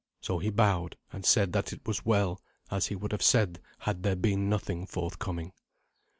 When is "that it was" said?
1.53-2.03